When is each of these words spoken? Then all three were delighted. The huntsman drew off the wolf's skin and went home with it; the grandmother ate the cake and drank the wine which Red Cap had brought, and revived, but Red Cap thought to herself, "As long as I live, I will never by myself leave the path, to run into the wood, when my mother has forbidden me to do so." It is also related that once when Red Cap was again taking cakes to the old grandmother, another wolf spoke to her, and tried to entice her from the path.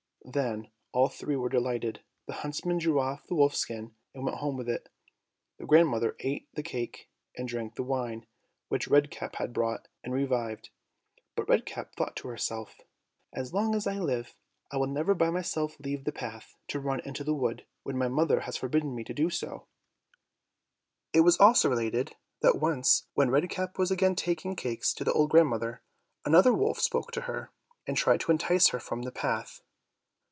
Then 0.23 0.69
all 0.91 1.09
three 1.09 1.35
were 1.35 1.49
delighted. 1.49 2.01
The 2.27 2.33
huntsman 2.35 2.77
drew 2.77 2.99
off 2.99 3.25
the 3.25 3.33
wolf's 3.35 3.57
skin 3.57 3.95
and 4.13 4.23
went 4.23 4.37
home 4.37 4.55
with 4.55 4.69
it; 4.69 4.87
the 5.57 5.65
grandmother 5.65 6.15
ate 6.19 6.47
the 6.53 6.61
cake 6.63 7.09
and 7.35 7.47
drank 7.47 7.73
the 7.73 7.81
wine 7.83 8.27
which 8.69 8.87
Red 8.87 9.09
Cap 9.11 9.37
had 9.37 9.51
brought, 9.51 9.87
and 10.03 10.13
revived, 10.13 10.69
but 11.35 11.49
Red 11.49 11.65
Cap 11.65 11.95
thought 11.95 12.15
to 12.17 12.27
herself, 12.29 12.79
"As 13.33 13.51
long 13.51 13.73
as 13.73 13.87
I 13.87 13.97
live, 13.99 14.35
I 14.71 14.77
will 14.77 14.85
never 14.87 15.15
by 15.15 15.31
myself 15.31 15.75
leave 15.79 16.03
the 16.05 16.11
path, 16.13 16.55
to 16.67 16.79
run 16.79 16.99
into 17.01 17.23
the 17.23 17.35
wood, 17.35 17.65
when 17.83 17.97
my 17.97 18.07
mother 18.07 18.41
has 18.41 18.55
forbidden 18.55 18.93
me 18.95 19.03
to 19.05 19.15
do 19.15 19.31
so." 19.31 19.65
It 21.13 21.21
is 21.21 21.39
also 21.39 21.67
related 21.67 22.15
that 22.41 22.59
once 22.61 23.07
when 23.15 23.31
Red 23.31 23.49
Cap 23.49 23.79
was 23.79 23.89
again 23.89 24.15
taking 24.15 24.55
cakes 24.55 24.93
to 24.93 25.03
the 25.03 25.13
old 25.13 25.31
grandmother, 25.31 25.81
another 26.23 26.53
wolf 26.53 26.79
spoke 26.79 27.11
to 27.13 27.21
her, 27.21 27.49
and 27.87 27.97
tried 27.97 28.19
to 28.21 28.31
entice 28.31 28.67
her 28.69 28.79
from 28.79 29.01
the 29.01 29.11
path. 29.11 29.61